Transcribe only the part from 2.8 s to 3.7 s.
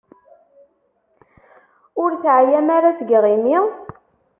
seg yiɣimi?